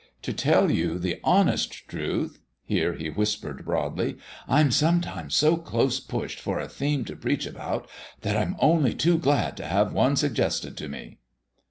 [0.23, 6.39] To tell you the honest truth" here he whispered broadly "I'm sometimes so close pushed
[6.39, 7.87] for a theme to preach about
[8.21, 11.19] that I'm only too glad to have one suggested to me."